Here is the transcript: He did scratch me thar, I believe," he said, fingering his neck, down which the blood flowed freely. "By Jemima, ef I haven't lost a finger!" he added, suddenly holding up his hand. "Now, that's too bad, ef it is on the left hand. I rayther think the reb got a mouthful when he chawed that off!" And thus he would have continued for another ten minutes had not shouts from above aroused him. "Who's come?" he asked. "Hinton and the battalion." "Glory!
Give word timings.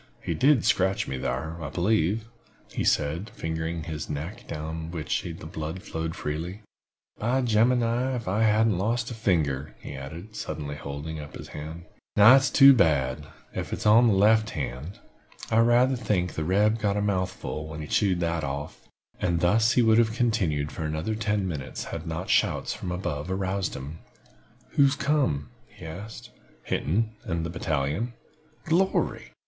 He 0.23 0.33
did 0.33 0.65
scratch 0.65 1.07
me 1.07 1.19
thar, 1.19 1.61
I 1.61 1.69
believe," 1.69 2.25
he 2.71 2.83
said, 2.83 3.29
fingering 3.35 3.83
his 3.83 4.09
neck, 4.09 4.47
down 4.47 4.89
which 4.89 5.21
the 5.21 5.33
blood 5.45 5.83
flowed 5.83 6.15
freely. 6.15 6.63
"By 7.19 7.41
Jemima, 7.43 8.13
ef 8.15 8.27
I 8.27 8.41
haven't 8.41 8.79
lost 8.79 9.11
a 9.11 9.13
finger!" 9.13 9.75
he 9.79 9.93
added, 9.93 10.35
suddenly 10.35 10.73
holding 10.75 11.19
up 11.19 11.35
his 11.35 11.49
hand. 11.49 11.83
"Now, 12.15 12.29
that's 12.31 12.49
too 12.49 12.73
bad, 12.73 13.27
ef 13.53 13.71
it 13.73 13.77
is 13.77 13.85
on 13.85 14.07
the 14.07 14.13
left 14.15 14.49
hand. 14.49 14.97
I 15.51 15.57
rayther 15.59 15.97
think 15.97 16.33
the 16.33 16.45
reb 16.45 16.79
got 16.79 16.97
a 16.97 17.01
mouthful 17.03 17.67
when 17.67 17.81
he 17.81 17.85
chawed 17.87 18.21
that 18.21 18.43
off!" 18.43 18.87
And 19.19 19.39
thus 19.39 19.73
he 19.73 19.83
would 19.83 19.99
have 19.99 20.13
continued 20.15 20.71
for 20.71 20.83
another 20.85 21.13
ten 21.13 21.47
minutes 21.47 21.83
had 21.83 22.07
not 22.07 22.27
shouts 22.27 22.73
from 22.73 22.91
above 22.91 23.29
aroused 23.29 23.75
him. 23.75 23.99
"Who's 24.69 24.95
come?" 24.95 25.49
he 25.67 25.85
asked. 25.85 26.31
"Hinton 26.63 27.11
and 27.23 27.45
the 27.45 27.51
battalion." 27.51 28.13
"Glory! 28.65 29.33